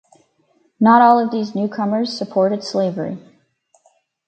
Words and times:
Not 0.79 1.03
all 1.03 1.19
of 1.23 1.29
these 1.29 1.53
newcomers 1.53 2.11
supported 2.17 2.63
slavery. 2.63 3.19